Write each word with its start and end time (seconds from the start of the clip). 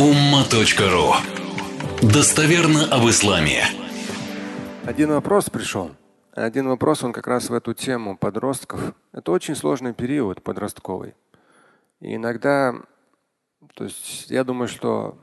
umma.ru 0.00 1.12
Достоверно 2.00 2.86
об 2.90 3.06
исламе. 3.10 3.64
Один 4.86 5.10
вопрос 5.10 5.50
пришел. 5.50 5.90
Один 6.32 6.68
вопрос, 6.68 7.04
он 7.04 7.12
как 7.12 7.26
раз 7.26 7.50
в 7.50 7.52
эту 7.52 7.74
тему 7.74 8.16
подростков. 8.16 8.94
Это 9.12 9.30
очень 9.30 9.54
сложный 9.54 9.92
период 9.92 10.42
подростковый. 10.42 11.14
И 12.00 12.14
иногда, 12.14 12.76
то 13.74 13.84
есть 13.84 14.30
я 14.30 14.42
думаю, 14.42 14.68
что 14.68 15.18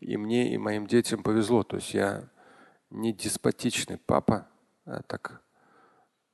и 0.00 0.16
мне, 0.16 0.52
и 0.52 0.58
моим 0.58 0.88
детям 0.88 1.22
повезло. 1.22 1.62
То 1.62 1.76
есть 1.76 1.94
я 1.94 2.24
не 2.90 3.12
деспотичный 3.12 3.98
папа, 3.98 4.48
а 4.84 5.00
так 5.02 5.42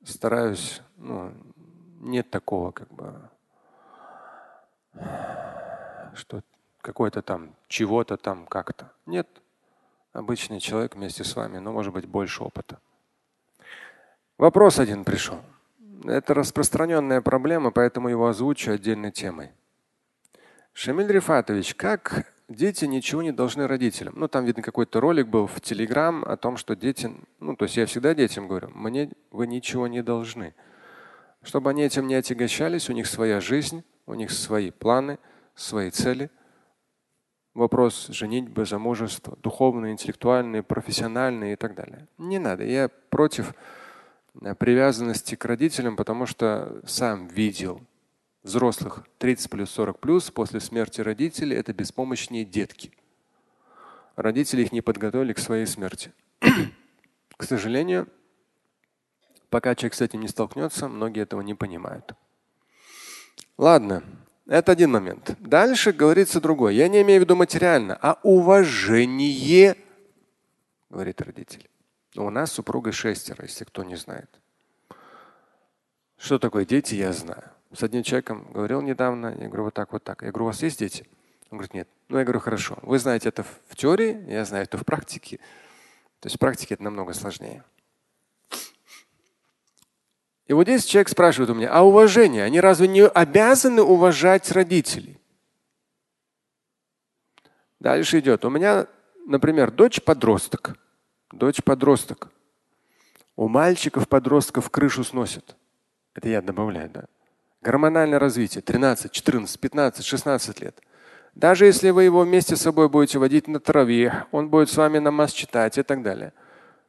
стараюсь, 0.02 0.80
ну, 0.96 1.34
нет 2.00 2.30
такого 2.30 2.70
как 2.70 2.90
бы 2.94 3.28
что 6.20 6.42
какой-то 6.80 7.22
там 7.22 7.54
чего-то 7.68 8.16
там 8.16 8.46
как-то. 8.46 8.92
Нет. 9.06 9.28
Обычный 10.12 10.60
человек 10.60 10.94
вместе 10.94 11.24
с 11.24 11.36
вами, 11.36 11.58
но 11.58 11.72
может 11.72 11.92
быть 11.92 12.06
больше 12.06 12.42
опыта. 12.42 12.78
Вопрос 14.38 14.78
один 14.78 15.04
пришел. 15.04 15.40
Это 16.04 16.34
распространенная 16.34 17.20
проблема, 17.20 17.70
поэтому 17.70 18.08
его 18.08 18.26
озвучу 18.26 18.72
отдельной 18.72 19.12
темой. 19.12 19.50
Шамиль 20.72 21.08
Рифатович, 21.08 21.74
как 21.74 22.32
дети 22.48 22.86
ничего 22.86 23.22
не 23.22 23.32
должны 23.32 23.66
родителям? 23.66 24.14
Ну, 24.16 24.28
там, 24.28 24.44
видно, 24.44 24.62
какой-то 24.62 25.00
ролик 25.00 25.28
был 25.28 25.46
в 25.46 25.60
Телеграм 25.60 26.24
о 26.24 26.36
том, 26.36 26.56
что 26.56 26.74
дети, 26.74 27.14
ну, 27.38 27.54
то 27.54 27.64
есть 27.64 27.76
я 27.76 27.86
всегда 27.86 28.14
детям 28.14 28.48
говорю, 28.48 28.70
мне 28.74 29.10
вы 29.30 29.46
ничего 29.46 29.86
не 29.86 30.02
должны. 30.02 30.54
Чтобы 31.42 31.70
они 31.70 31.82
этим 31.82 32.06
не 32.06 32.14
отягощались, 32.14 32.90
у 32.90 32.92
них 32.92 33.06
своя 33.06 33.40
жизнь, 33.40 33.84
у 34.06 34.14
них 34.14 34.30
свои 34.30 34.70
планы, 34.70 35.18
свои 35.60 35.90
цели. 35.90 36.30
Вопрос 37.54 38.06
женитьбы, 38.08 38.64
замужества, 38.64 39.36
духовные, 39.42 39.92
интеллектуальные, 39.92 40.62
профессиональные 40.62 41.54
и 41.54 41.56
так 41.56 41.74
далее. 41.74 42.06
Не 42.16 42.38
надо. 42.38 42.64
Я 42.64 42.88
против 42.88 43.54
э, 44.40 44.54
привязанности 44.54 45.34
к 45.34 45.44
родителям, 45.44 45.96
потому 45.96 46.26
что 46.26 46.80
сам 46.86 47.26
видел 47.26 47.82
взрослых 48.42 49.04
30 49.18 49.50
плюс 49.50 49.70
40 49.70 49.98
плюс 49.98 50.30
после 50.30 50.60
смерти 50.60 51.00
родителей 51.00 51.56
это 51.56 51.72
беспомощные 51.74 52.44
детки. 52.44 52.92
Родители 54.16 54.62
их 54.62 54.72
не 54.72 54.80
подготовили 54.80 55.32
к 55.32 55.38
своей 55.38 55.66
смерти. 55.66 56.12
к 57.36 57.42
сожалению, 57.42 58.06
пока 59.50 59.74
человек 59.74 59.94
с 59.94 60.00
этим 60.00 60.20
не 60.20 60.28
столкнется, 60.28 60.88
многие 60.88 61.22
этого 61.22 61.40
не 61.40 61.54
понимают. 61.54 62.14
Ладно, 63.58 64.02
это 64.50 64.72
один 64.72 64.90
момент. 64.90 65.36
Дальше 65.38 65.92
говорится 65.92 66.40
другое. 66.40 66.72
Я 66.72 66.88
не 66.88 67.02
имею 67.02 67.20
в 67.20 67.24
виду 67.24 67.36
материально, 67.36 67.96
а 68.02 68.18
уважение, 68.24 69.76
говорит 70.90 71.20
родитель. 71.20 71.70
У 72.16 72.28
нас 72.30 72.50
супруга 72.50 72.90
шестеро, 72.90 73.44
если 73.44 73.64
кто 73.64 73.84
не 73.84 73.94
знает. 73.94 74.28
Что 76.18 76.40
такое 76.40 76.64
дети, 76.64 76.96
я 76.96 77.12
знаю. 77.12 77.44
С 77.72 77.84
одним 77.84 78.02
человеком 78.02 78.50
говорил 78.52 78.82
недавно, 78.82 79.28
я 79.38 79.46
говорю, 79.46 79.64
вот 79.64 79.74
так, 79.74 79.92
вот 79.92 80.02
так. 80.02 80.22
Я 80.22 80.32
говорю, 80.32 80.46
у 80.46 80.48
вас 80.48 80.60
есть 80.64 80.80
дети? 80.80 81.06
Он 81.50 81.58
говорит, 81.58 81.72
нет. 81.72 81.88
Ну, 82.08 82.18
я 82.18 82.24
говорю, 82.24 82.40
хорошо. 82.40 82.76
Вы 82.82 82.98
знаете 82.98 83.28
это 83.28 83.44
в 83.44 83.76
теории, 83.76 84.20
я 84.28 84.44
знаю 84.44 84.64
это 84.64 84.76
в 84.76 84.84
практике. 84.84 85.38
То 86.18 86.26
есть 86.26 86.36
в 86.36 86.38
практике 86.40 86.74
это 86.74 86.82
намного 86.82 87.12
сложнее. 87.12 87.62
И 90.50 90.52
вот 90.52 90.66
здесь 90.66 90.84
человек 90.84 91.08
спрашивает 91.08 91.48
у 91.50 91.54
меня, 91.54 91.70
а 91.70 91.82
уважение, 91.82 92.42
они 92.42 92.60
разве 92.60 92.88
не 92.88 93.06
обязаны 93.06 93.82
уважать 93.82 94.50
родителей? 94.50 95.20
Дальше 97.78 98.18
идет. 98.18 98.44
У 98.44 98.50
меня, 98.50 98.88
например, 99.28 99.70
дочь 99.70 100.02
подросток. 100.02 100.76
Дочь 101.30 101.62
подросток. 101.62 102.32
У 103.36 103.46
мальчиков 103.46 104.08
подростков 104.08 104.70
крышу 104.70 105.04
сносит. 105.04 105.54
Это 106.14 106.28
я 106.28 106.42
добавляю, 106.42 106.90
да. 106.90 107.04
Гормональное 107.60 108.18
развитие 108.18 108.60
13, 108.60 109.12
14, 109.12 109.60
15, 109.60 110.04
16 110.04 110.60
лет. 110.62 110.80
Даже 111.36 111.66
если 111.66 111.90
вы 111.90 112.02
его 112.02 112.22
вместе 112.22 112.56
с 112.56 112.62
собой 112.62 112.88
будете 112.88 113.20
водить 113.20 113.46
на 113.46 113.60
траве, 113.60 114.26
он 114.32 114.48
будет 114.48 114.68
с 114.68 114.76
вами 114.76 114.98
намаз 114.98 115.30
читать 115.30 115.78
и 115.78 115.84
так 115.84 116.02
далее. 116.02 116.32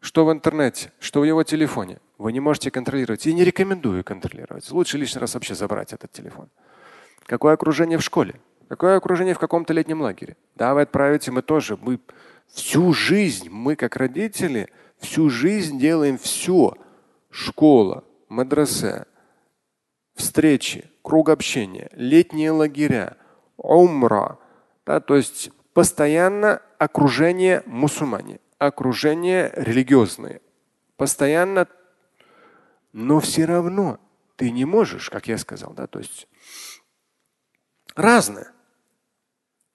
Что 0.01 0.25
в 0.25 0.31
интернете, 0.31 0.91
что 0.99 1.21
в 1.21 1.23
его 1.23 1.43
телефоне 1.43 1.99
вы 2.17 2.33
не 2.33 2.39
можете 2.39 2.71
контролировать. 2.71 3.25
И 3.27 3.33
не 3.33 3.43
рекомендую 3.43 4.03
контролировать. 4.03 4.69
Лучше 4.71 4.97
лишний 4.97 5.21
раз 5.21 5.35
вообще 5.35 5.55
забрать 5.55 5.93
этот 5.93 6.11
телефон. 6.11 6.49
Какое 7.25 7.53
окружение 7.53 7.97
в 7.97 8.03
школе? 8.03 8.35
Какое 8.67 8.97
окружение 8.97 9.35
в 9.35 9.39
каком-то 9.39 9.73
летнем 9.73 10.01
лагере? 10.01 10.37
Да, 10.55 10.73
вы 10.73 10.81
отправите, 10.81 11.31
мы 11.31 11.41
тоже. 11.41 11.77
Мы 11.79 11.99
всю 12.47 12.93
жизнь, 12.93 13.49
мы 13.49 13.75
как 13.75 13.95
родители, 13.95 14.69
всю 14.97 15.29
жизнь 15.29 15.79
делаем 15.79 16.17
все. 16.17 16.75
Школа, 17.29 18.03
мадресе, 18.27 19.05
встречи, 20.15 20.89
круг 21.01 21.29
общения, 21.29 21.89
летние 21.93 22.51
лагеря, 22.51 23.17
умра. 23.57 24.37
Да, 24.85 24.99
то 24.99 25.15
есть 25.15 25.51
постоянно 25.73 26.61
окружение 26.77 27.63
мусульмане, 27.65 28.39
окружение 28.67 29.51
религиозное. 29.55 30.41
Постоянно 30.97 31.67
но 32.93 33.19
все 33.19 33.45
равно 33.45 33.99
ты 34.35 34.51
не 34.51 34.65
можешь, 34.65 35.09
как 35.09 35.27
я 35.27 35.37
сказал, 35.37 35.73
да, 35.73 35.87
то 35.87 35.99
есть 35.99 36.27
разное. 37.95 38.51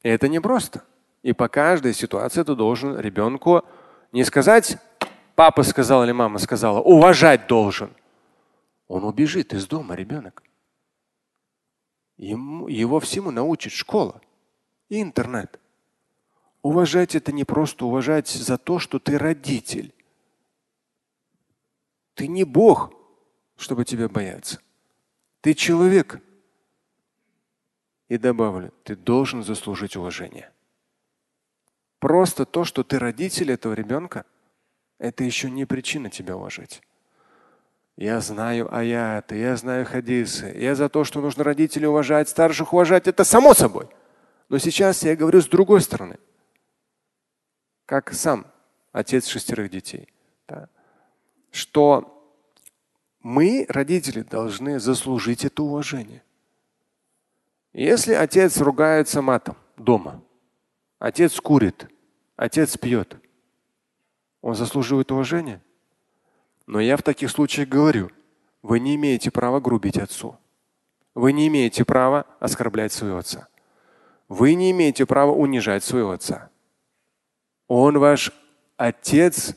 И 0.02 0.08
это 0.08 0.28
непросто. 0.28 0.84
И 1.22 1.32
по 1.32 1.48
каждой 1.48 1.94
ситуации 1.94 2.42
ты 2.42 2.54
должен 2.54 2.98
ребенку 2.98 3.64
не 4.12 4.24
сказать, 4.24 4.78
папа 5.34 5.62
сказал 5.62 6.04
или 6.04 6.12
мама 6.12 6.38
сказала, 6.38 6.80
уважать 6.80 7.46
должен. 7.46 7.90
Он 8.86 9.04
убежит 9.04 9.52
из 9.52 9.66
дома, 9.66 9.94
ребенок. 9.94 10.42
Ему, 12.16 12.68
его 12.68 13.00
всему 13.00 13.30
научит 13.30 13.72
школа 13.72 14.20
и 14.88 15.02
интернет. 15.02 15.58
Уважать 16.66 17.14
это 17.14 17.30
не 17.30 17.44
просто 17.44 17.86
уважать 17.86 18.26
за 18.26 18.58
то, 18.58 18.80
что 18.80 18.98
ты 18.98 19.18
родитель. 19.18 19.94
Ты 22.14 22.26
не 22.26 22.42
Бог 22.42 22.92
чтобы 23.56 23.84
тебя 23.84 24.08
бояться. 24.08 24.60
Ты 25.42 25.54
человек. 25.54 26.20
И 28.08 28.18
добавлю, 28.18 28.72
ты 28.82 28.96
должен 28.96 29.44
заслужить 29.44 29.96
уважение. 29.96 30.52
Просто 32.00 32.44
то, 32.44 32.64
что 32.64 32.82
ты 32.82 32.98
родитель 32.98 33.52
этого 33.52 33.72
ребенка, 33.72 34.24
это 34.98 35.22
еще 35.22 35.48
не 35.48 35.66
причина 35.66 36.10
тебя 36.10 36.36
уважать. 36.36 36.82
Я 37.96 38.20
знаю 38.20 38.74
аяты, 38.74 39.38
я 39.38 39.56
знаю 39.56 39.86
хадисы, 39.86 40.52
я 40.58 40.74
за 40.74 40.88
то, 40.88 41.04
что 41.04 41.20
нужно 41.20 41.44
родителей 41.44 41.86
уважать, 41.86 42.28
старших 42.28 42.72
уважать, 42.72 43.06
это 43.06 43.22
само 43.22 43.54
собой. 43.54 43.88
Но 44.48 44.58
сейчас 44.58 45.04
я 45.04 45.14
говорю 45.14 45.40
с 45.40 45.46
другой 45.46 45.80
стороны. 45.80 46.18
Как 47.86 48.12
сам 48.12 48.46
отец 48.92 49.26
шестерых 49.26 49.70
детей. 49.70 50.12
Да, 50.48 50.68
что 51.50 52.12
мы, 53.22 53.66
родители, 53.68 54.22
должны 54.22 54.78
заслужить 54.78 55.44
это 55.44 55.62
уважение. 55.62 56.22
Если 57.72 58.14
отец 58.14 58.58
ругается 58.58 59.22
матом 59.22 59.56
дома, 59.76 60.22
отец 60.98 61.40
курит, 61.40 61.88
отец 62.36 62.76
пьет, 62.76 63.16
он 64.40 64.54
заслуживает 64.54 65.10
уважения? 65.12 65.62
Но 66.66 66.80
я 66.80 66.96
в 66.96 67.02
таких 67.02 67.30
случаях 67.30 67.68
говорю, 67.68 68.10
вы 68.62 68.80
не 68.80 68.96
имеете 68.96 69.30
права 69.30 69.60
грубить 69.60 69.98
отцу. 69.98 70.38
Вы 71.14 71.32
не 71.32 71.48
имеете 71.48 71.84
права 71.84 72.26
оскорблять 72.40 72.92
своего 72.92 73.18
отца. 73.18 73.48
Вы 74.28 74.54
не 74.54 74.70
имеете 74.72 75.06
права 75.06 75.30
унижать 75.32 75.84
своего 75.84 76.10
отца. 76.10 76.50
Он 77.68 77.98
ваш 77.98 78.32
отец 78.76 79.54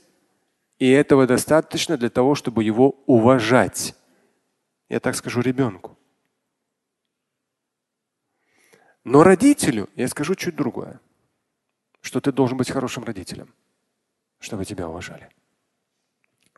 и 0.80 0.90
этого 0.90 1.28
достаточно 1.28 1.98
для 1.98 2.10
того, 2.10 2.36
чтобы 2.36 2.64
его 2.64 2.96
уважать. 3.06 3.96
Я 4.88 5.00
так 5.00 5.16
скажу 5.16 5.42
ребенку. 5.42 5.98
Но 9.04 9.24
родителю 9.24 9.90
я 9.96 10.08
скажу 10.08 10.36
чуть 10.36 10.56
другое. 10.56 11.00
Что 12.02 12.22
ты 12.22 12.32
должен 12.32 12.58
быть 12.58 12.72
хорошим 12.72 13.04
родителем, 13.04 13.54
чтобы 14.40 14.64
тебя 14.64 14.88
уважали. 14.88 15.30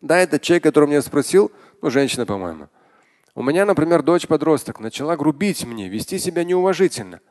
Да, 0.01 0.19
это 0.19 0.39
человек, 0.39 0.63
который 0.63 0.87
меня 0.87 1.01
спросил, 1.01 1.51
ну, 1.81 1.89
женщина, 1.89 2.25
по-моему. 2.25 2.69
У 3.33 3.43
меня, 3.43 3.65
например, 3.65 4.03
дочь-подросток 4.03 4.79
начала 4.79 5.15
грубить 5.15 5.65
мне, 5.65 5.89
вести 5.89 6.19
себя 6.19 6.43
неуважительно. 6.43 7.21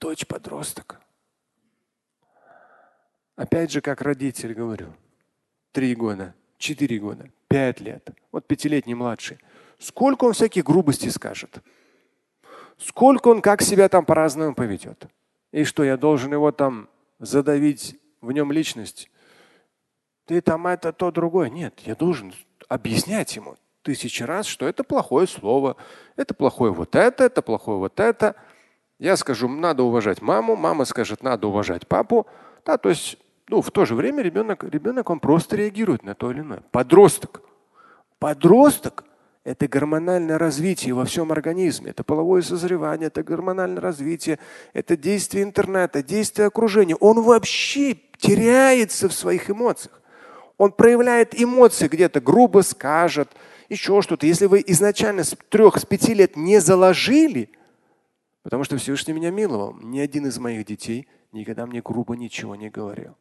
Дочь-подросток. 0.00 1.00
Опять 3.38 3.70
же, 3.70 3.80
как 3.80 4.02
родитель 4.02 4.52
говорю– 4.52 4.88
три 5.72 5.94
года, 5.94 6.34
четыре 6.58 6.98
года, 6.98 7.30
пять 7.46 7.80
лет, 7.80 8.10
вот 8.32 8.44
пятилетний 8.48 8.94
младший, 8.94 9.38
сколько 9.78 10.24
он 10.24 10.32
всяких 10.32 10.64
грубостей 10.64 11.08
скажет, 11.12 11.62
сколько 12.78 13.28
он 13.28 13.40
как 13.40 13.62
себя 13.62 13.88
там 13.88 14.04
по-разному 14.04 14.56
поведет. 14.56 15.06
И 15.52 15.62
что, 15.62 15.84
я 15.84 15.96
должен 15.96 16.32
его 16.32 16.50
там 16.50 16.88
задавить 17.20 17.96
в 18.20 18.32
нем 18.32 18.50
личность? 18.50 19.08
Ты 20.24 20.40
там 20.40 20.66
это, 20.66 20.92
то, 20.92 21.12
другое. 21.12 21.48
Нет, 21.48 21.78
я 21.84 21.94
должен 21.94 22.34
объяснять 22.66 23.36
ему 23.36 23.54
тысячи 23.82 24.24
раз, 24.24 24.46
что 24.46 24.66
это 24.66 24.82
плохое 24.82 25.28
слово, 25.28 25.76
это 26.16 26.34
плохое 26.34 26.72
вот 26.72 26.96
это, 26.96 27.22
это 27.22 27.40
плохое 27.40 27.78
вот 27.78 28.00
это. 28.00 28.34
Я 28.98 29.16
скажу, 29.16 29.46
надо 29.46 29.84
уважать 29.84 30.20
маму, 30.22 30.56
мама 30.56 30.84
скажет, 30.84 31.22
надо 31.22 31.46
уважать 31.46 31.86
папу. 31.86 32.26
Да, 32.64 32.78
то 32.78 32.88
есть, 32.88 33.16
ну, 33.48 33.62
в 33.62 33.70
то 33.70 33.84
же 33.84 33.94
время 33.94 34.22
ребенок, 34.22 34.64
ребенок, 34.64 35.10
он 35.10 35.20
просто 35.20 35.56
реагирует 35.56 36.02
на 36.04 36.14
то 36.14 36.30
или 36.30 36.40
иное. 36.40 36.62
Подросток. 36.70 37.42
Подросток– 38.18 39.04
это 39.44 39.68
гормональное 39.68 40.38
развитие 40.38 40.92
во 40.92 41.04
всем 41.04 41.32
организме, 41.32 41.90
это 41.90 42.04
половое 42.04 42.42
созревание, 42.42 43.06
это 43.06 43.22
гормональное 43.22 43.80
развитие, 43.80 44.38
это 44.74 44.96
действие 44.96 45.44
интернета, 45.44 46.02
действие 46.02 46.46
окружения. 46.46 46.96
Он 46.96 47.22
вообще 47.22 47.94
теряется 48.18 49.08
в 49.08 49.12
своих 49.12 49.50
эмоциях. 49.50 50.02
Он 50.58 50.72
проявляет 50.72 51.40
эмоции 51.40 51.88
где-то, 51.88 52.20
грубо 52.20 52.62
скажет, 52.62 53.30
еще 53.68 54.02
что-то. 54.02 54.26
Если 54.26 54.46
вы 54.46 54.62
изначально 54.66 55.24
с 55.24 55.36
трех, 55.48 55.78
с 55.78 55.86
пяти 55.86 56.14
лет 56.14 56.36
не 56.36 56.60
заложили, 56.60 57.50
потому 58.42 58.64
что 58.64 58.76
Всевышний 58.76 59.14
меня 59.14 59.30
миловал, 59.30 59.74
ни 59.80 60.00
один 60.00 60.26
из 60.26 60.38
моих 60.38 60.66
детей 60.66 61.06
никогда 61.32 61.64
мне 61.66 61.80
грубо 61.80 62.16
ничего 62.16 62.56
не 62.56 62.70
говорил. 62.70 63.14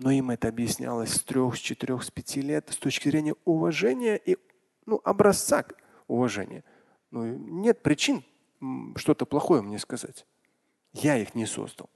Но 0.00 0.10
им 0.10 0.30
это 0.30 0.48
объяснялось 0.48 1.12
с 1.12 1.22
трех, 1.22 1.56
с 1.56 1.58
четырех, 1.58 2.02
с 2.02 2.10
пяти 2.10 2.40
лет 2.40 2.70
с 2.70 2.76
точки 2.78 3.10
зрения 3.10 3.34
уважения 3.44 4.16
и 4.16 4.38
ну, 4.86 4.98
образца 5.04 5.62
уважения. 6.08 6.64
Ну, 7.10 7.26
нет 7.36 7.82
причин 7.82 8.24
что-то 8.96 9.26
плохое 9.26 9.60
мне 9.60 9.78
сказать. 9.78 10.24
Я 10.94 11.18
их 11.18 11.34
не 11.34 11.44
создал. 11.44 11.90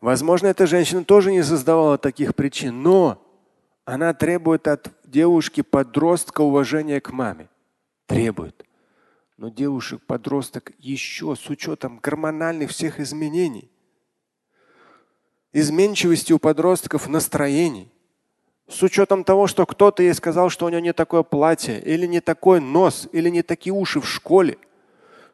Возможно, 0.00 0.46
эта 0.46 0.68
женщина 0.68 1.04
тоже 1.04 1.32
не 1.32 1.42
создавала 1.42 1.98
таких 1.98 2.36
причин, 2.36 2.82
но 2.82 3.20
она 3.84 4.14
требует 4.14 4.68
от 4.68 4.92
девушки-подростка 5.04 6.42
уважения 6.42 7.00
к 7.00 7.10
маме. 7.10 7.48
Требует. 8.06 8.64
Но 9.38 9.48
девушек-подросток 9.48 10.70
еще 10.78 11.34
с 11.34 11.50
учетом 11.50 11.98
гормональных 11.98 12.70
всех 12.70 13.00
изменений, 13.00 13.72
изменчивости 15.52 16.32
у 16.32 16.38
подростков 16.38 17.08
настроений, 17.08 17.90
с 18.68 18.82
учетом 18.82 19.24
того, 19.24 19.46
что 19.46 19.64
кто-то 19.64 20.02
ей 20.02 20.14
сказал, 20.14 20.50
что 20.50 20.66
у 20.66 20.68
нее 20.68 20.82
не 20.82 20.92
такое 20.92 21.22
платье, 21.22 21.80
или 21.80 22.06
не 22.06 22.20
такой 22.20 22.60
нос, 22.60 23.08
или 23.12 23.30
не 23.30 23.42
такие 23.42 23.72
уши 23.72 24.00
в 24.00 24.06
школе, 24.06 24.58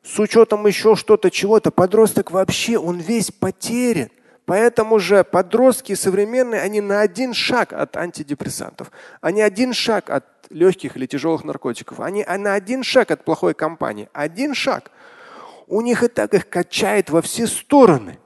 с 0.03 0.19
учетом 0.19 0.67
еще 0.67 0.95
что-то, 0.97 1.31
чего-то, 1.31 1.71
подросток 1.71 2.31
вообще, 2.31 2.79
он 2.79 2.99
весь 2.99 3.31
потерян. 3.31 4.11
Поэтому 4.47 4.99
же 4.99 5.25
подростки 5.25 5.95
современные, 5.95 6.61
они 6.61 6.83
на 6.83 7.01
один 7.01 7.33
шаг 7.33 7.73
от 7.73 7.97
антидепрессантов, 7.97 8.91
они 9.23 9.41
один 9.41 9.73
шаг 9.73 10.11
от 10.11 10.25
легких 10.51 10.97
или 10.97 11.07
тяжелых 11.07 11.45
наркотиков, 11.45 12.01
они 12.01 12.25
на 12.25 12.53
один 12.53 12.83
шаг 12.83 13.11
от 13.11 13.25
плохой 13.25 13.55
компании, 13.55 14.11
один 14.13 14.55
шаг. 14.55 14.91
У 15.67 15.81
них 15.81 16.03
и 16.03 16.09
так 16.09 16.35
их 16.35 16.51
качает 16.51 17.09
во 17.09 17.23
все 17.23 17.47
стороны. 17.47 18.19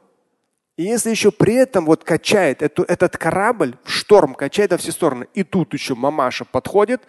И 0.78 0.84
если 0.84 1.10
еще 1.10 1.32
при 1.32 1.54
этом 1.54 1.86
вот 1.86 2.04
качает 2.04 2.62
эту, 2.62 2.84
этот 2.84 3.16
корабль, 3.18 3.76
шторм 3.84 4.34
качает 4.34 4.70
во 4.70 4.78
все 4.78 4.92
стороны, 4.92 5.26
и 5.34 5.42
тут 5.42 5.72
еще 5.72 5.96
мамаша 5.96 6.44
подходит, 6.44 7.02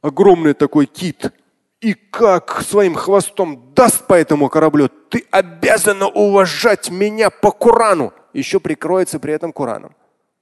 огромный 0.00 0.54
такой 0.54 0.86
кит, 0.86 1.32
и 1.80 1.94
как 1.94 2.62
своим 2.62 2.94
хвостом 2.94 3.74
даст 3.74 4.06
по 4.06 4.14
этому 4.14 4.48
кораблю, 4.48 4.88
ты 4.88 5.26
обязана 5.32 6.06
уважать 6.06 6.88
меня 6.88 7.30
по 7.30 7.50
Корану. 7.50 8.12
Еще 8.32 8.60
прикроется 8.60 9.18
при 9.18 9.34
этом 9.34 9.52
Кораном. 9.52 9.96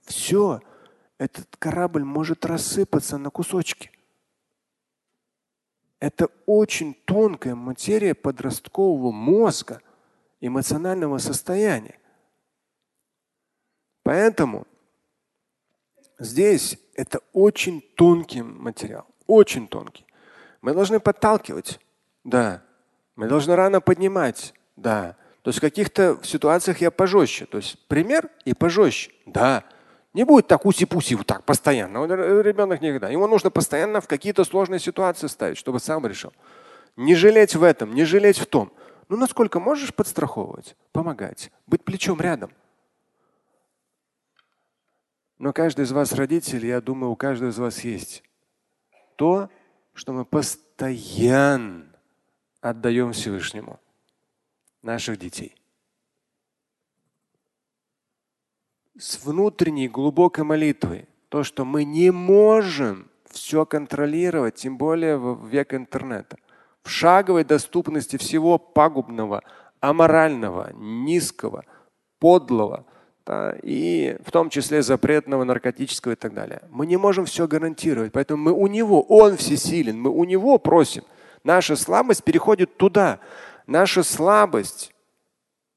Все, 0.05 0.61
этот 1.17 1.47
корабль 1.59 2.05
может 2.05 2.45
рассыпаться 2.45 3.17
на 3.17 3.31
кусочки. 3.31 3.91
Это 6.01 6.29
очень 6.45 6.95
тонкая 7.07 7.55
материя 7.55 8.15
подросткового 8.15 9.11
мозга, 9.11 9.81
эмоционального 10.47 11.19
состояния. 11.19 11.99
Поэтому 14.03 14.67
здесь 16.19 16.79
это 16.95 17.21
очень 17.33 17.81
тонкий 17.97 18.43
материал, 18.43 19.07
очень 19.27 19.67
тонкий. 19.67 20.05
Мы 20.61 20.75
должны 20.75 21.01
подталкивать. 21.01 21.81
Да. 22.25 22.63
Мы 23.17 23.29
должны 23.29 23.57
рано 23.57 23.81
поднимать. 23.81 24.55
Да. 24.77 25.17
То 25.43 25.49
есть 25.49 25.59
в 25.59 25.63
каких-то 25.63 26.19
ситуациях 26.23 26.81
я 26.81 26.91
пожестче. 26.91 27.47
То 27.47 27.59
есть 27.59 27.79
пример 27.89 28.29
и 28.45 28.53
пожестче. 28.55 29.13
Да. 29.27 29.65
Не 30.13 30.25
будет 30.25 30.47
так 30.47 30.65
уси-пуси 30.67 31.15
вот 31.15 31.27
так 31.27 31.45
постоянно. 31.45 32.05
Ребенок 32.07 32.83
никогда. 32.83 33.09
Ему 33.09 33.27
нужно 33.27 33.51
постоянно 33.51 34.01
в 34.01 34.09
какие-то 34.09 34.45
сложные 34.45 34.79
ситуации 34.79 35.27
ставить, 35.27 35.59
чтобы 35.59 35.81
сам 35.81 36.07
решил. 36.07 36.33
Не 36.97 37.15
жалеть 37.15 37.57
в 37.57 37.63
этом, 37.63 37.95
не 37.95 38.05
жалеть 38.05 38.39
в 38.39 38.47
том. 38.47 38.73
Ну 39.09 39.17
насколько 39.17 39.61
можешь 39.61 39.95
подстраховывать, 39.95 40.77
помогать, 40.93 41.53
быть 41.67 41.85
плечом 41.85 42.21
рядом. 42.21 42.53
Но 45.39 45.53
каждый 45.53 45.85
из 45.85 45.93
вас 45.93 46.13
родитель, 46.13 46.65
я 46.67 46.81
думаю, 46.81 47.11
у 47.11 47.17
каждого 47.17 47.51
из 47.51 47.59
вас 47.59 47.81
есть 47.81 48.23
то, 49.17 49.51
что 49.93 50.13
мы 50.13 50.25
постоянно 50.25 51.87
отдаем 52.61 53.13
Всевышнему 53.13 53.79
наших 54.83 55.19
детей. 55.19 55.55
С 58.97 59.25
внутренней 59.25 59.89
глубокой 59.89 60.45
молитвой, 60.45 61.09
то, 61.29 61.43
что 61.43 61.65
мы 61.65 61.85
не 61.85 62.11
можем 62.11 63.11
все 63.27 63.67
контролировать, 63.67 64.55
тем 64.55 64.79
более 64.79 65.19
в 65.19 65.47
век 65.49 65.75
интернета, 65.75 66.39
в 66.85 66.91
шаговой 66.91 67.45
доступности 67.45 68.17
всего 68.19 68.59
пагубного, 68.59 69.43
аморального, 69.81 70.71
низкого, 70.75 71.65
подлого, 72.21 72.85
да, 73.27 73.57
и 73.63 74.19
в 74.25 74.31
том 74.31 74.51
числе 74.51 74.83
запретного, 74.83 75.45
наркотического 75.45 76.13
и 76.13 76.17
так 76.17 76.35
далее. 76.35 76.63
Мы 76.71 76.87
не 76.87 76.99
можем 76.99 77.25
все 77.25 77.49
гарантировать, 77.49 78.13
поэтому 78.13 78.43
мы 78.43 78.53
у 78.53 78.67
него, 78.67 79.03
он 79.03 79.37
всесилен, 79.37 79.99
мы 79.99 80.11
у 80.11 80.25
него 80.25 80.59
просим. 80.59 81.05
Наша 81.43 81.75
слабость 81.77 82.23
переходит 82.23 82.77
туда. 82.77 83.19
Наша 83.67 84.03
слабость 84.03 84.95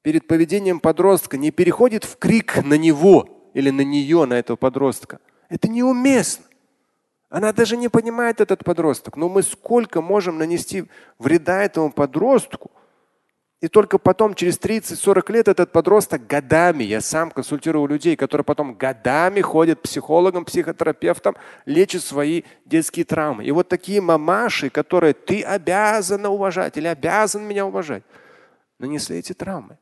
перед 0.02 0.26
поведением 0.26 0.78
подростка 0.78 1.38
не 1.38 1.50
переходит 1.50 2.04
в 2.04 2.18
крик 2.18 2.62
на 2.62 2.74
него 2.74 3.50
или 3.54 3.70
на 3.70 3.82
нее, 3.82 4.26
на 4.26 4.34
этого 4.34 4.56
подростка. 4.56 5.20
Это 5.48 5.68
неуместно. 5.68 6.44
Она 7.30 7.52
даже 7.52 7.76
не 7.76 7.88
понимает 7.88 8.40
этот 8.40 8.64
подросток. 8.64 9.16
Но 9.16 9.28
мы 9.28 9.42
сколько 9.42 10.00
можем 10.00 10.38
нанести 10.38 10.84
вреда 11.18 11.62
этому 11.62 11.92
подростку, 11.92 12.70
и 13.60 13.66
только 13.66 13.98
потом, 13.98 14.34
через 14.34 14.56
30-40 14.60 15.32
лет, 15.32 15.48
этот 15.48 15.72
подросток 15.72 16.28
годами, 16.28 16.84
я 16.84 17.00
сам 17.00 17.32
консультирую 17.32 17.88
людей, 17.88 18.14
которые 18.14 18.44
потом 18.44 18.74
годами 18.74 19.40
ходят 19.40 19.80
к 19.80 19.82
психологам, 19.82 20.44
психотерапевтам, 20.44 21.34
лечат 21.66 22.04
свои 22.04 22.44
детские 22.64 23.04
травмы. 23.04 23.44
И 23.44 23.50
вот 23.50 23.68
такие 23.68 24.00
мамаши, 24.00 24.70
которые 24.70 25.12
ты 25.12 25.42
обязана 25.42 26.28
уважать 26.28 26.76
или 26.76 26.86
обязан 26.86 27.42
меня 27.42 27.66
уважать, 27.66 28.04
нанесли 28.78 29.18
эти 29.18 29.32
травмы. 29.32 29.76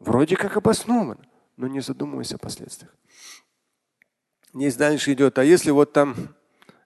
Вроде 0.00 0.34
как 0.34 0.56
обоснованно, 0.56 1.24
но 1.56 1.68
не 1.68 1.78
задумываясь 1.78 2.34
о 2.34 2.38
последствиях. 2.38 2.92
Здесь 4.52 4.74
дальше 4.74 5.12
идет. 5.12 5.38
А 5.38 5.44
если 5.44 5.70
вот 5.70 5.92
там 5.92 6.16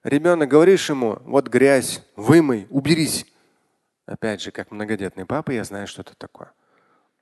ребенок 0.03 0.49
говоришь 0.49 0.89
ему, 0.89 1.19
вот 1.25 1.47
грязь, 1.47 2.03
вымой, 2.15 2.67
уберись. 2.69 3.25
Опять 4.05 4.41
же, 4.41 4.51
как 4.51 4.71
многодетный 4.71 5.25
папа, 5.25 5.51
я 5.51 5.63
знаю, 5.63 5.87
что 5.87 6.01
это 6.01 6.15
такое. 6.15 6.51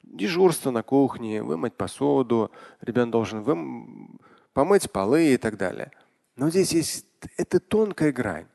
Дежурство 0.04 0.72
на 0.72 0.84
кухне, 0.84 1.44
вымыть 1.44 1.76
посуду, 1.76 2.52
ребенок 2.82 3.12
должен 3.12 3.44
вым... 3.44 4.20
помыть 4.54 4.92
полы 4.92 5.34
и 5.34 5.38
так 5.38 5.58
далее. 5.58 5.92
Но 6.36 6.50
здесь 6.50 6.72
есть 6.72 7.06
это 7.36 7.60
тонкая 7.60 8.12
грань. 8.12 8.48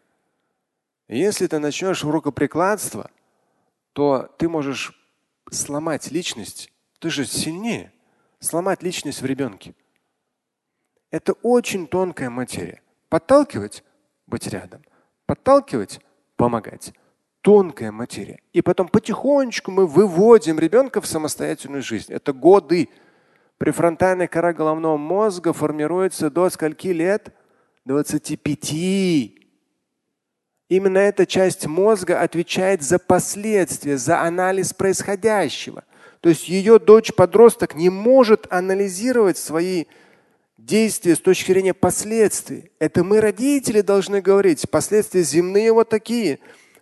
если 1.09 1.47
ты 1.47 1.59
начнешь 1.59 2.05
рукоприкладство, 2.05 3.11
то 3.93 4.31
ты 4.39 4.49
можешь 4.49 4.99
сломать 5.51 6.11
личность. 6.11 6.73
Ты 6.99 7.11
же 7.11 7.27
сильнее. 7.27 7.93
Сломать 8.39 8.83
личность 8.83 9.21
в 9.21 9.27
ребенке. 9.27 9.75
Это 11.11 11.35
очень 11.43 11.87
тонкая 11.87 12.31
материя. 12.31 12.81
Подталкивать, 13.09 13.85
быть 14.27 14.47
рядом. 14.47 14.83
Подталкивать, 15.27 16.01
помогать 16.37 16.93
тонкая 17.43 17.93
материя. 17.93 18.41
И 18.53 18.63
потом 18.63 18.89
потихонечку 18.89 19.71
мы 19.71 19.87
выводим 19.87 20.59
ребенка 20.59 21.01
в 21.01 21.07
самостоятельную 21.07 21.83
жизнь. 21.83 22.13
Это 22.13 22.33
годы. 22.33 22.89
Префронтальная 23.59 24.29
кора 24.29 24.53
головного 24.53 24.97
мозга 24.97 25.53
формируется 25.53 26.31
до 26.31 26.49
скольки 26.51 26.89
лет? 26.89 27.35
25. 27.85 28.73
Именно 30.69 30.99
эта 30.99 31.27
часть 31.27 31.67
мозга 31.67 32.21
отвечает 32.21 32.83
за 32.83 32.99
последствия, 32.99 33.99
за 33.99 34.21
анализ 34.21 34.73
происходящего. 34.73 35.85
То 36.21 36.29
есть 36.29 36.49
ее 36.49 36.79
дочь-подросток 36.79 37.75
не 37.75 37.91
может 37.91 38.47
анализировать 38.51 39.37
свои 39.37 39.87
действия 40.59 41.17
с 41.17 41.21
точки 41.21 41.53
зрения 41.53 41.75
последствий. 41.75 42.71
Это 42.79 43.05
мы, 43.05 43.21
родители, 43.21 43.81
должны 43.81 44.21
говорить. 44.21 44.69
Последствия 44.71 45.23
земные 45.23 45.73
вот 45.73 45.89
такие, 45.89 46.39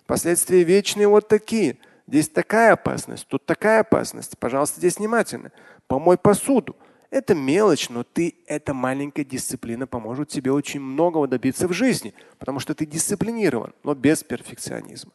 последствия 0.07 0.65
вечные 0.65 1.09
вот 1.09 1.29
такие. 1.29 1.79
Здесь 2.07 2.29
такая 2.29 2.73
опасность, 2.73 3.27
тут 3.29 3.47
такая 3.47 3.81
опасность. 3.81 4.37
Пожалуйста, 4.39 4.81
здесь 4.81 4.99
внимательно. 4.99 5.53
Помой 5.87 6.19
посуду. 6.19 6.77
Это 7.11 7.35
мелочь, 7.35 7.89
но 7.89 8.05
ты, 8.05 8.37
эта 8.47 8.73
маленькая 8.73 9.25
дисциплина 9.25 9.87
поможет 9.87 10.29
тебе 10.29 10.53
очень 10.53 10.81
многого 10.81 11.27
добиться 11.27 11.67
в 11.67 11.73
жизни, 11.73 12.15
потому 12.39 12.61
что 12.61 12.75
ты 12.75 12.87
дисциплинирован, 12.87 13.75
но 13.83 13.95
без 13.95 14.23
перфекционизма. 14.23 15.11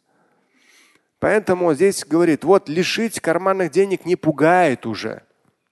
Поэтому 1.20 1.74
здесь 1.74 2.06
говорит, 2.06 2.44
вот 2.44 2.68
лишить 2.68 3.22
карманных 3.22 3.72
денег 3.72 4.06
не 4.06 4.18
пугает 4.18 4.86
уже. 4.86 5.24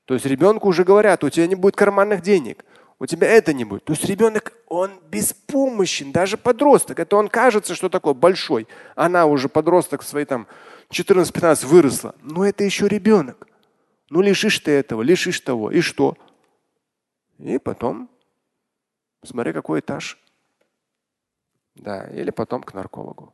То 0.05 0.13
есть 0.13 0.25
ребенку 0.25 0.67
уже 0.67 0.83
говорят, 0.83 1.23
у 1.23 1.29
тебя 1.29 1.47
не 1.47 1.55
будет 1.55 1.75
карманных 1.75 2.21
денег, 2.21 2.65
у 2.99 3.05
тебя 3.05 3.27
это 3.27 3.53
не 3.53 3.65
будет. 3.65 3.85
То 3.85 3.93
есть 3.93 4.05
ребенок, 4.05 4.53
он 4.67 4.91
беспомощен, 5.09 6.11
даже 6.11 6.37
подросток. 6.37 6.99
Это 6.99 7.15
он 7.15 7.27
кажется, 7.29 7.75
что 7.75 7.89
такой 7.89 8.13
большой. 8.13 8.67
Она 8.95 9.25
уже 9.25 9.49
подросток 9.49 10.03
свои 10.03 10.25
там 10.25 10.47
14-15 10.89 11.65
выросла. 11.65 12.15
Но 12.21 12.45
это 12.45 12.63
еще 12.63 12.87
ребенок. 12.87 13.47
Ну 14.09 14.21
лишишь 14.21 14.59
ты 14.59 14.71
этого, 14.71 15.01
лишишь 15.01 15.39
того. 15.39 15.71
И 15.71 15.81
что? 15.81 16.17
И 17.39 17.57
потом, 17.57 18.09
смотри, 19.23 19.53
какой 19.53 19.79
этаж. 19.79 20.19
Да, 21.75 22.05
или 22.05 22.29
потом 22.29 22.61
к 22.61 22.73
наркологу. 22.73 23.33